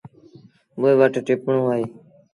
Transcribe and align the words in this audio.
اُئي 0.79 0.91
وٽ 0.99 1.13
ٽپڻو 1.25 1.61
اهي۔ 1.69 1.83